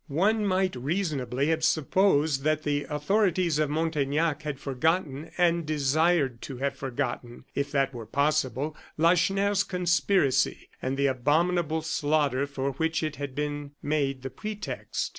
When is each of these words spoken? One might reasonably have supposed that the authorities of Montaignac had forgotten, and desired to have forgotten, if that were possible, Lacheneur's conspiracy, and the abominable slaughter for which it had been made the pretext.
One 0.07 0.47
might 0.47 0.75
reasonably 0.75 1.45
have 1.49 1.63
supposed 1.63 2.41
that 2.41 2.63
the 2.63 2.85
authorities 2.89 3.59
of 3.59 3.69
Montaignac 3.69 4.41
had 4.41 4.59
forgotten, 4.59 5.29
and 5.37 5.63
desired 5.63 6.41
to 6.41 6.57
have 6.57 6.75
forgotten, 6.75 7.45
if 7.53 7.71
that 7.73 7.93
were 7.93 8.07
possible, 8.07 8.75
Lacheneur's 8.97 9.63
conspiracy, 9.63 10.69
and 10.81 10.97
the 10.97 11.05
abominable 11.05 11.83
slaughter 11.83 12.47
for 12.47 12.71
which 12.71 13.03
it 13.03 13.17
had 13.17 13.35
been 13.35 13.73
made 13.83 14.23
the 14.23 14.31
pretext. 14.31 15.09